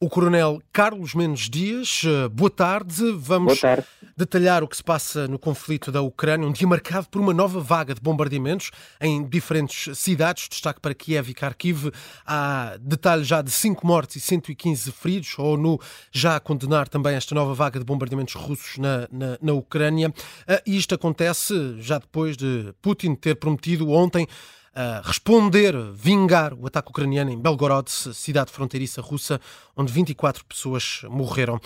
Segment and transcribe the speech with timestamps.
[0.00, 3.02] O Coronel Carlos Mendes Dias, eh, boa tarde.
[3.16, 3.84] Vamos boa tarde.
[4.16, 7.58] detalhar o que se passa no conflito da Ucrânia, um dia marcado por uma nova
[7.58, 8.70] vaga de bombardeamentos
[9.00, 10.48] em diferentes cidades.
[10.48, 11.90] Destaque para Kiev e Kharkiv.
[12.24, 15.34] Há detalhe já de 5 mortes e 115 feridos.
[15.36, 15.80] A ONU
[16.12, 20.14] já a condenar também esta nova vaga de bombardeamentos russos na, na, na Ucrânia.
[20.46, 24.28] Eh, e isto acontece já depois de Putin ter prometido ontem
[24.78, 29.40] a responder, vingar o ataque ucraniano em Belgorod, cidade fronteiriça russa,
[29.76, 31.58] onde 24 pessoas morreram.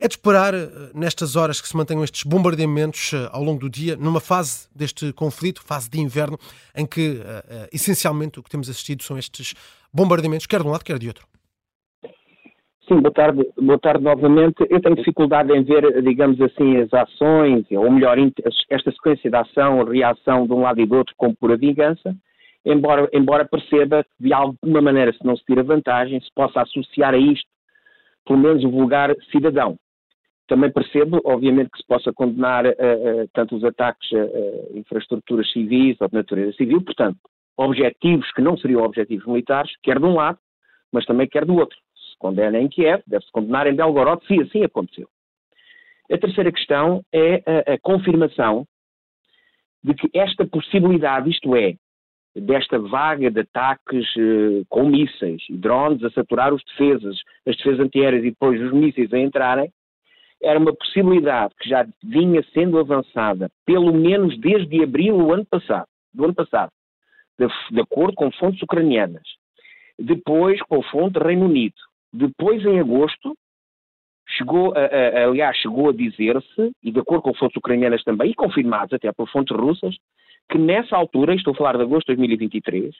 [0.00, 3.70] É de esperar, eh, nestas horas, que se mantenham estes bombardeamentos eh, ao longo do
[3.70, 6.36] dia, numa fase deste conflito, fase de inverno,
[6.76, 9.54] em que, eh, essencialmente, o que temos assistido são estes
[9.94, 11.24] bombardeamentos, quer de um lado, quer de outro.
[12.88, 14.56] Sim, boa tarde, boa tarde novamente.
[14.68, 18.18] Eu tenho dificuldade em ver, digamos assim, as ações, ou melhor,
[18.68, 22.14] esta sequência de ação, reação de um lado e do outro, como pura vingança
[22.66, 27.14] embora, embora perceba que de alguma maneira, se não se tira vantagem, se possa associar
[27.14, 27.48] a isto,
[28.26, 29.78] pelo menos o vulgar cidadão.
[30.48, 35.96] Também percebo, obviamente, que se possa condenar uh, uh, tanto os ataques a infraestruturas civis
[36.00, 37.18] ou de natureza civil, portanto,
[37.56, 40.38] objetivos que não seriam objetivos militares, quer de um lado,
[40.92, 41.76] mas também quer do outro.
[41.94, 45.08] Se condena em Kiev, deve-se condenar em Belgorod, se assim aconteceu.
[46.10, 48.66] A terceira questão é a, a confirmação
[49.82, 51.74] de que esta possibilidade, isto é,
[52.40, 57.80] desta vaga de ataques eh, com mísseis e drones a saturar os defesas, as defesas
[57.80, 59.72] antiaéreas e depois os mísseis a entrarem,
[60.42, 65.86] era uma possibilidade que já vinha sendo avançada, pelo menos desde abril do ano passado,
[66.12, 66.70] do ano passado
[67.38, 69.26] de, de acordo com fontes ucranianas,
[69.98, 71.76] depois com fonte Reino Unido,
[72.12, 73.34] depois em agosto
[74.28, 78.34] chegou a, a, aliás, chegou a dizer-se, e de acordo com fontes ucranianas também, e
[78.34, 79.96] confirmadas até por fontes russas,
[80.50, 82.94] que nessa altura, estou a falar de agosto de 2023,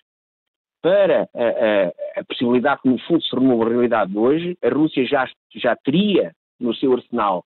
[0.82, 4.68] para a, a, a possibilidade que no fundo se renova a realidade de hoje, a
[4.68, 7.44] Rússia já, já teria no seu arsenal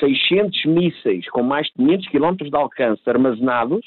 [0.00, 3.86] 600 mísseis com mais de 500 km de alcance armazenados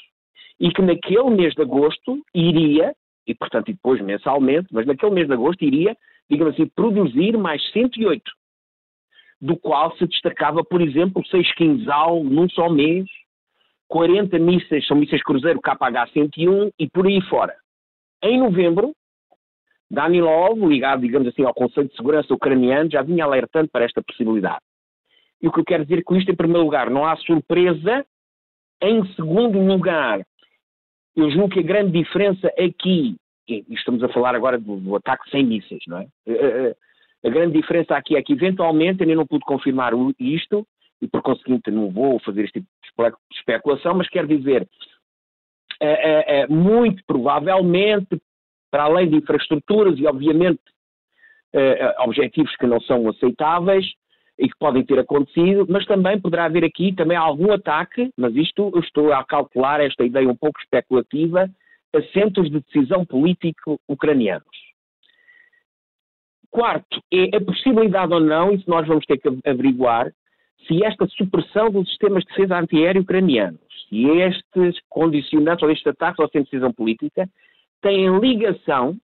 [0.60, 2.94] e que naquele mês de agosto iria,
[3.26, 5.96] e portanto depois mensalmente, mas naquele mês de agosto iria,
[6.30, 8.22] digamos assim, produzir mais 108,
[9.40, 13.06] do qual se destacava, por exemplo, 6 quinzal num só mês,
[13.88, 17.56] 40 mísseis são mísseis cruzeiro KH-101 e por aí fora.
[18.22, 18.92] Em novembro,
[19.90, 24.60] Danilov, ligado, digamos assim, ao Conselho de Segurança ucraniano, já vinha alertando para esta possibilidade.
[25.40, 28.04] E o que eu quero dizer com isto, em primeiro lugar, não há surpresa.
[28.82, 30.20] Em segundo lugar,
[31.16, 33.16] eu julgo que a grande diferença aqui,
[33.48, 36.06] e estamos a falar agora do, do ataque sem mísseis, não é?
[37.24, 40.66] A, grande diferença aqui é que, eventualmente, eu não pude confirmar isto,
[41.00, 42.66] e por conseguinte não vou fazer este tipo
[43.32, 44.68] especulação, mas quero dizer,
[45.80, 48.20] é, é, é, muito provavelmente,
[48.70, 50.60] para além de infraestruturas e obviamente
[51.52, 53.86] é, é, objetivos que não são aceitáveis
[54.38, 58.70] e que podem ter acontecido, mas também poderá haver aqui também algum ataque, mas isto
[58.74, 61.50] eu estou a calcular esta ideia um pouco especulativa,
[61.94, 64.44] a centros de decisão político ucranianos.
[66.50, 70.12] Quarto, é a possibilidade ou não, isso nós vamos ter que averiguar,
[70.66, 76.16] se esta supressão dos sistemas de defesa antiaéreo ucranianos, se estes condicionantes ou estes ataques
[76.16, 77.28] centro de decisão política
[77.80, 78.96] têm ligação,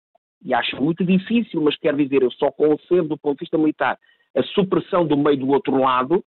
[0.44, 3.98] e acho muito difícil, mas quero dizer, eu só concebo do ponto de vista militar
[4.36, 6.22] a supressão do meio do outro lado,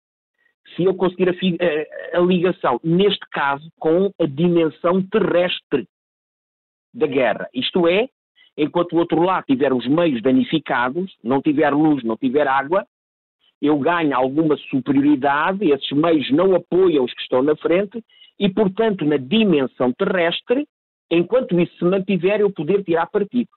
[0.75, 5.87] se eu conseguir a, a, a ligação, neste caso, com a dimensão terrestre
[6.93, 7.49] da guerra.
[7.53, 8.07] Isto é,
[8.57, 12.85] enquanto o outro lado tiver os meios danificados, não tiver luz, não tiver água,
[13.63, 18.03] eu ganho alguma superioridade, esses meios não apoiam os que estão na frente
[18.37, 20.67] e, portanto, na dimensão terrestre,
[21.09, 23.47] enquanto isso se mantiver, eu poder tirar partido.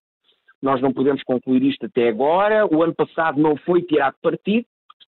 [0.63, 2.73] Nós não podemos concluir isto até agora.
[2.73, 4.65] O ano passado não foi tirado partido,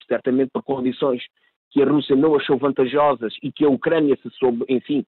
[0.07, 1.23] certamente por condições
[1.71, 5.07] que a Rússia não achou vantajosas e que a Ucrânia se soube, enfim,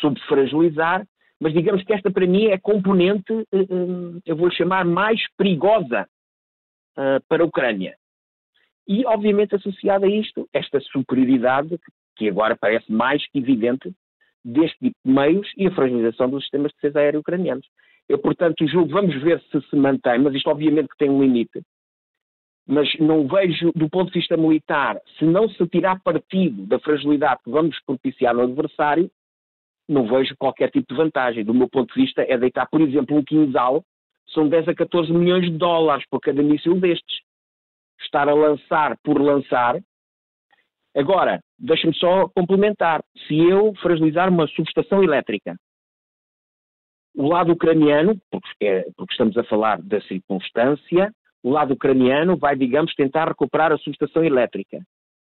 [0.00, 1.06] soube fragilizar.
[1.38, 6.08] Mas digamos que esta para mim é componente, eh, eh, eu vou chamar, mais perigosa
[6.96, 7.94] eh, para a Ucrânia.
[8.88, 11.78] E, obviamente, associada a isto, esta superioridade,
[12.16, 13.92] que agora parece mais que evidente,
[14.44, 17.66] deste tipo de meios e a fragilização dos sistemas de defesa aérea ucranianos.
[18.08, 21.60] Eu, portanto, julgo, vamos ver se se mantém, mas isto obviamente que tem um limite.
[22.68, 27.42] Mas não vejo, do ponto de vista militar, se não se tirar partido da fragilidade
[27.42, 29.10] que vamos propiciar no adversário,
[29.88, 31.44] não vejo qualquer tipo de vantagem.
[31.44, 33.84] Do meu ponto de vista, é deitar, por exemplo, um quinzal,
[34.28, 37.25] são 10 a 14 milhões de dólares por cada míssil destes
[38.00, 39.80] estar a lançar por lançar.
[40.94, 43.02] Agora, deixa-me só complementar.
[43.26, 45.56] Se eu fragilizar uma subestação elétrica
[47.14, 51.12] O lado ucraniano, porque, é, porque estamos a falar da circunstância,
[51.42, 54.80] o lado ucraniano vai, digamos, tentar recuperar a subestação elétrica.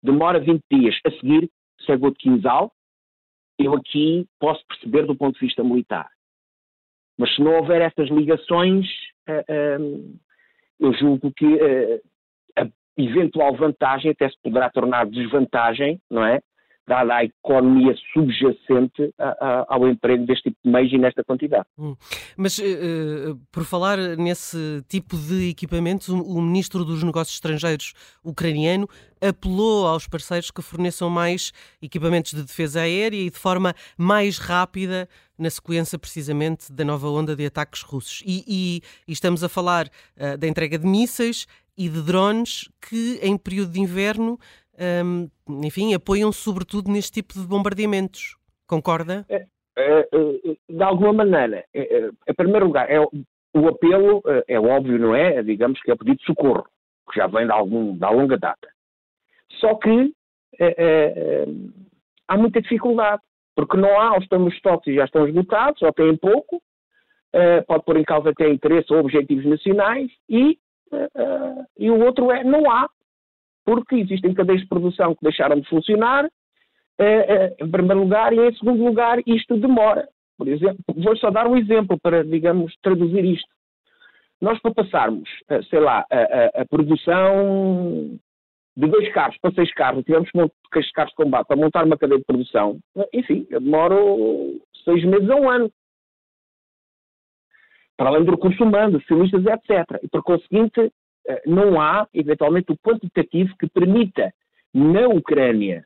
[0.03, 0.99] Demora 20 dias.
[1.07, 1.49] A seguir,
[1.87, 2.73] chegou de Quinzal.
[3.59, 6.09] Eu aqui posso perceber do ponto de vista militar.
[7.19, 8.87] Mas se não houver estas ligações,
[9.29, 10.19] uh, uh,
[10.81, 12.01] eu julgo que a
[12.97, 16.41] eventual vantagem até se poderá tornar desvantagem, não é?
[16.87, 21.65] dada a economia subjacente a, a, ao emprego deste tipo de meios e nesta quantidade.
[21.79, 21.95] Hum.
[22.37, 27.95] Mas, uh, por falar nesse tipo de equipamentos, o, Ministro dos Negócios Estrangeiros
[28.25, 28.89] ucraniano
[29.21, 35.09] apelou aos parceiros que forneçam mais equipamentos de defesa aérea e de forma mais rápida
[35.39, 38.23] na sequência precisamente da nova onda de ataques russos.
[38.27, 41.47] E, e, e estamos a falar uh, da entrega de mísseis
[41.77, 44.39] e de drones que, em período de inverno,
[45.05, 45.29] um,
[45.65, 48.37] enfim, apoiam sobretudo neste tipo de bombardeamentos.
[48.67, 49.25] Concorda?
[49.29, 49.47] É,
[49.77, 50.07] é, é
[50.69, 55.43] de alguma maneira, é, é, em primeiro lugar, é, o apelo é óbvio, não é?
[55.43, 56.67] Digamos que é o pedido de socorro,
[57.11, 58.69] que já vem de, algum, de longa data.
[59.61, 60.15] Só que
[62.27, 63.21] há muita dificuldade,
[63.55, 66.63] porque não há, os estoques já estão esgotados, ou têm pouco,
[67.67, 70.59] pode pôr em causa até interesse ou objetivos nacionais, e,
[71.79, 72.89] e o outro é não há
[73.65, 76.29] porque existem cadeias de produção que deixaram de funcionar,
[76.99, 80.09] eh, eh, em primeiro lugar, e em segundo lugar, isto demora.
[80.37, 83.49] Por exemplo, vou só dar um exemplo para, digamos, traduzir isto.
[84.41, 88.19] Nós, para passarmos, eh, sei lá, a, a, a produção
[88.77, 90.29] de dois carros para seis carros, tivemos
[90.73, 92.79] seis carros de combate para montar uma cadeia de produção,
[93.13, 95.71] enfim, eu demoro seis meses a um ano.
[98.03, 100.03] Para além do recurso humano, cilistas, etc.
[100.03, 100.93] E, por conseguinte,
[101.25, 104.35] eh, não há, eventualmente, o quantitativo que permita,
[104.75, 105.85] na Ucrânia,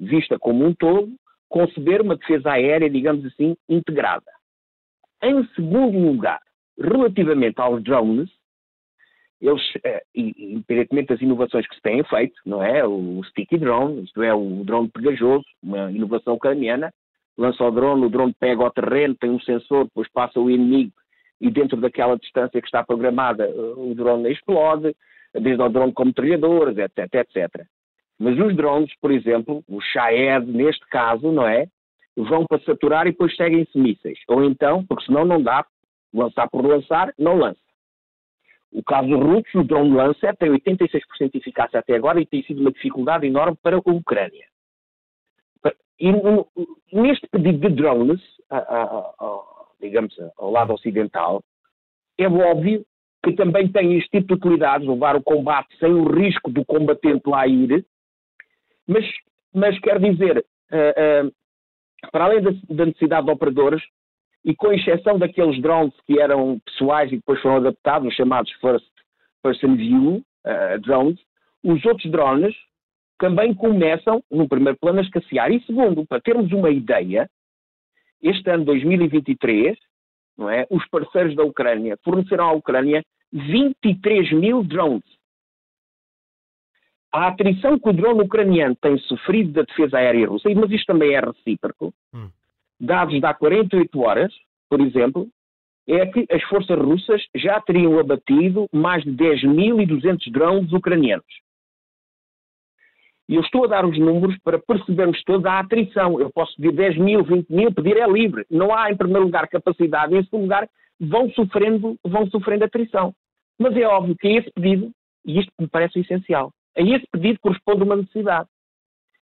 [0.00, 1.12] vista como um todo,
[1.46, 4.32] conceber uma defesa aérea, digamos assim, integrada.
[5.22, 6.40] Em segundo lugar,
[6.80, 8.30] relativamente aos drones,
[9.38, 12.86] eles, eh, independentemente das inovações que se têm feito, não é?
[12.86, 16.90] O sticky drone, isto é, o drone pegajoso, uma inovação ucraniana,
[17.36, 20.94] lança o drone, o drone pega ao terreno, tem um sensor, depois passa o inimigo
[21.40, 24.94] e dentro daquela distância que está programada uh, o drone explode,
[25.32, 27.66] desde o drone com metralhadoras, etc, etc.
[28.18, 31.66] Mas os drones, por exemplo, o Shahed, neste caso, não é?
[32.16, 34.18] Vão para saturar e depois seguem-se mísseis.
[34.28, 35.66] Ou então, porque senão não dá,
[36.12, 37.58] lançar por lançar, não lança.
[38.72, 42.60] O caso russo, o drone lança, tem 86% de eficácia até agora e tem sido
[42.60, 44.46] uma dificuldade enorme para a Ucrânia.
[45.98, 46.10] E
[46.92, 48.20] neste pedido de drones,
[48.50, 51.42] a, a, a, digamos, ao lado ocidental,
[52.18, 52.84] é óbvio
[53.24, 57.22] que também tem este tipo de utilidades, levar o combate sem o risco do combatente
[57.26, 57.84] lá ir,
[58.86, 59.04] mas,
[59.52, 63.82] mas quer dizer, uh, uh, para além da, da, necessidade de operadores,
[64.44, 68.86] e com exceção daqueles drones que eram pessoais e depois foram adaptados, os chamados First
[69.42, 71.18] Person View uh, drones,
[71.62, 72.54] os outros drones
[73.18, 75.50] também começam, no primeiro plano, a escassear.
[75.50, 77.28] E segundo, para termos uma ideia,
[78.24, 79.76] este ano 2023,
[80.36, 85.04] não é, os parceiros da Ucrânia fornecerão à Ucrânia 23 mil drones.
[87.12, 91.14] A atrição que o drone ucraniano tem sofrido da defesa aérea russa, mas isto também
[91.14, 92.28] é recíproco, hum.
[92.80, 94.34] dados de há 48 horas,
[94.68, 95.28] por exemplo,
[95.86, 101.24] é que as forças russas já teriam abatido mais de 10.200 drones ucranianos.
[103.28, 106.20] E eu estou a dar os números para percebermos toda a atrição.
[106.20, 108.44] Eu posso pedir 10 mil, 20 mil, pedir é livre.
[108.50, 110.14] Não há, em primeiro lugar, capacidade.
[110.14, 110.68] Em segundo lugar,
[111.00, 113.14] vão sofrendo, vão sofrendo atrição.
[113.58, 114.90] Mas é óbvio que a esse pedido,
[115.24, 118.48] e isto me parece essencial, a esse pedido corresponde uma necessidade.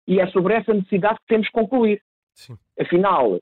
[0.07, 2.01] E é sobre essa necessidade que temos que concluir.
[2.35, 2.55] Sim.
[2.79, 3.39] Afinal,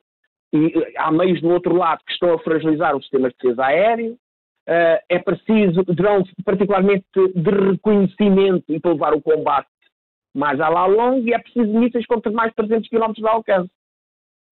[0.98, 5.00] há meios do outro lado que estão a fragilizar o sistema de defesa aéreo, uh,
[5.10, 9.68] é preciso drones particularmente de reconhecimento e para levar o combate
[10.36, 13.72] mais a lá longo e é preciso mísseis com mais de 300 km de alcance.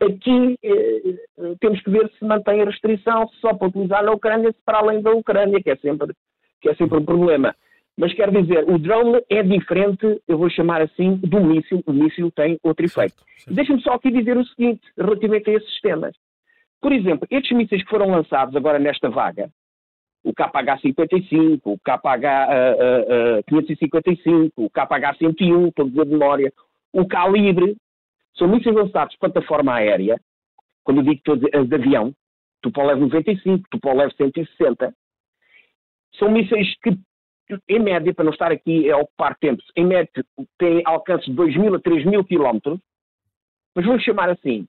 [0.02, 4.52] Aqui eh, eh, temos que ver se mantém a restrição só para utilizar na Ucrânia,
[4.52, 6.13] se para além da Ucrânia, que é sempre,
[6.62, 7.56] que é sempre um problema.
[7.98, 11.84] Mas quero dizer, o drone é diferente, eu vou chamar assim, do míssil.
[11.86, 13.16] O míssil tem outro efeito.
[13.48, 16.16] Deixa-me só aqui dizer o seguinte, relativamente a esses sistemas.
[16.82, 19.50] Por exemplo, estes mísseis que foram lançados agora nesta vaga,
[20.24, 26.53] o KH55, o KH555, o KH101, estou a dizer de memória,
[26.94, 27.75] o Calibre,
[28.36, 30.20] são mísseis lançados de plataforma aérea,
[30.84, 32.13] quando eu digo todos de avião,
[32.62, 34.94] Tupolev 95, Tupolev 160,
[36.18, 36.98] são mísseis que,
[37.68, 40.10] em média, para não estar aqui a ocupar tempo, em média
[40.58, 42.80] têm alcance de 2.000 a 3.000 quilómetros,
[43.75, 44.65] mas vamos chamar assim,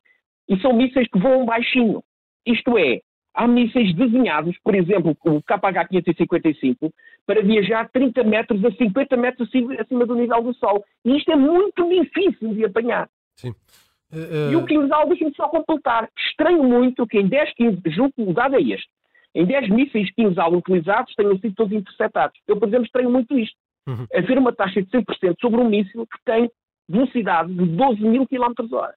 [0.48, 2.02] e são mísseis que voam baixinho.
[2.44, 3.00] Isto é,
[3.34, 6.92] Há mísseis desenhados, por exemplo, o KH-555,
[7.26, 9.48] para viajar 30 metros a 50 metros
[9.80, 10.84] acima do nível do Sol.
[11.04, 13.08] E isto é muito difícil de apanhar.
[13.36, 13.50] Sim.
[14.12, 14.52] Uh, uh...
[14.52, 16.08] E o quinzal, deixa-me só completar.
[16.28, 18.88] Estranho muito que em 10, 15, julgo que o dado é este,
[19.34, 22.38] em 10 mísseis quinzal utilizados tenham sido todos interceptados.
[22.46, 23.56] Eu, por exemplo, estranho muito isto.
[23.88, 24.06] Uhum.
[24.14, 26.48] Haver uma taxa de 100% sobre um míssil que tem
[26.88, 28.94] velocidade de 12 mil km hora.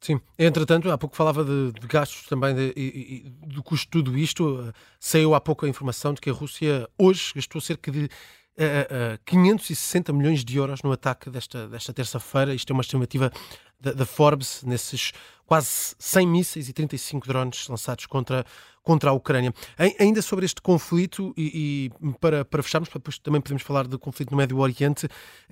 [0.00, 3.90] Sim, entretanto, há pouco falava de, de gastos também de, de, de, do custo de
[3.90, 4.72] tudo isto.
[5.00, 9.18] Saiu há pouco a informação de que a Rússia hoje gastou cerca de uh, uh,
[9.24, 12.54] 560 milhões de euros no ataque desta, desta terça-feira.
[12.54, 13.32] Isto é uma estimativa
[13.80, 15.12] da, Forbes, nesses
[15.46, 18.44] quase 100 mísseis e 35 drones lançados contra,
[18.88, 19.52] contra a Ucrânia.
[19.98, 24.30] Ainda sobre este conflito, e, e para, para fecharmos, depois também podemos falar do conflito
[24.30, 25.06] no Médio Oriente,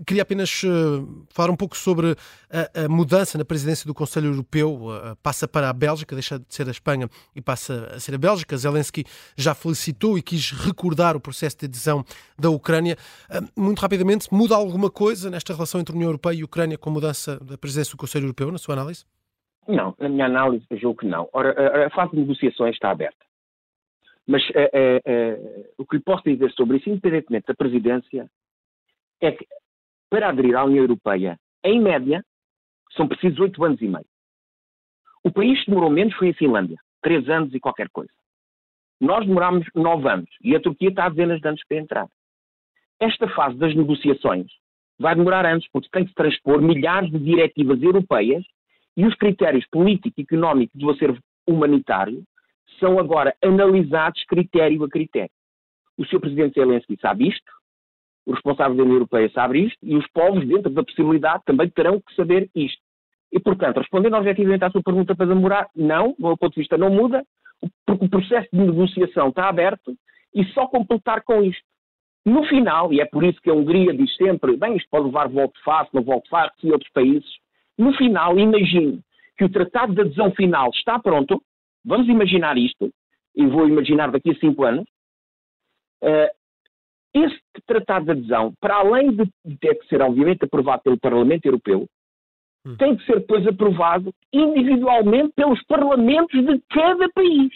[0.07, 2.17] queria apenas uh, falar um pouco sobre
[2.51, 4.87] a, a, mudança na presidência do Conselho Europeu.
[4.87, 8.19] Uh, passa para a Bélgica, deixa de ser a Espanha e passa a ser a
[8.19, 8.57] Bélgica.
[8.57, 9.05] Zelensky
[9.37, 12.03] já felicitou e quis recordar o processo de adesão
[12.39, 12.97] da Ucrânia.
[13.29, 16.79] Uh, muito rapidamente, muda alguma coisa nesta relação entre a União Europeia e a Ucrânia
[16.79, 19.05] com a mudança da presidência do Conselho Europeu, na sua análise?
[19.67, 21.29] Não, na minha análise, julgo que não.
[21.33, 23.25] Ora, a, fase de negociações está aberta.
[24.27, 28.31] Mas é, é, é, o que lhe posso dizer sobre isso, independentemente da presidência,
[29.21, 29.47] é que
[30.11, 32.25] para aderir à União Europeia, em média,
[32.97, 34.07] são precisos oito anos e meio.
[35.25, 38.13] O país que demorou menos foi a Finlândia, três anos e qualquer coisa.
[39.01, 42.09] Nós demorámos nove anos e a Turquia está a dezenas de anos para entrar.
[43.01, 44.47] Esta fase das negociações
[44.99, 48.45] vai demorar anos, porque tem que transpor milhares de diretivas europeias
[48.97, 52.23] e os critérios político e económico do acervo humanitário
[52.81, 55.31] são agora analisados critério a critério.
[55.99, 56.21] O Sr.
[56.21, 57.53] Presidente Zelensky sabe isto,
[58.27, 62.01] o responsável da União Europeia sabe isto, e os povos, dentro da possibilidade, também terão
[62.01, 62.83] que saber isto.
[63.33, 66.77] E, portanto, respondendo objetivamente à sua pergunta para demorar, não, do meu ponto de vista
[66.77, 67.25] não muda,
[67.87, 69.97] porque o processo de negociação está aberto
[70.35, 71.65] e só completar com isto.
[72.27, 75.29] No final, e é por isso que a Hungria diz sempre, bem, isto pode levar
[75.29, 77.31] voto fácil, não voto fácil, e outros países,
[77.79, 79.01] no final, imagine
[79.39, 81.41] que o tratado de adesão final está pronto,
[81.85, 82.93] vamos imaginar isto,
[83.37, 84.85] e vou imaginar daqui a cinco anos,
[86.03, 86.35] uh,
[87.15, 89.31] este tratado de adesão, para além de
[89.61, 91.87] ter que ser, obviamente, aprovado pelo Parlamento Europeu,
[92.67, 92.77] hum.
[92.77, 97.53] tem que ser depois aprovado individualmente pelos parlamentos de cada país.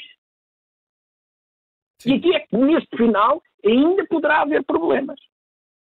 [1.99, 2.13] Sim.
[2.13, 5.19] E aqui é que, neste final, ainda poderá haver problemas.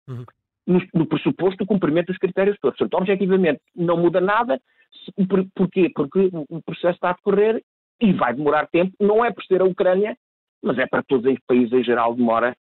[0.07, 0.25] Uhum.
[0.67, 2.77] No, no, pressuposto do cumprimento dos critérios todos.
[2.77, 4.59] Portanto, objetivamente, não muda nada.
[5.27, 5.91] Por, porquê?
[5.93, 7.63] Porque o processo está a decorrer
[8.01, 8.93] e vai demorar tempo.
[8.99, 10.17] Não é por ser a Ucrânia,
[10.63, 12.55] mas é para todos os países em geral demora